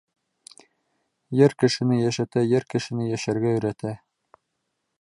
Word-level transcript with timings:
Йыр 1.41 1.53
кешене 1.63 1.99
йәшәтә, 2.05 2.43
йыр 2.53 2.67
кешене 2.75 3.05
йәшәргә 3.11 3.53
өйрәтә. 3.53 3.93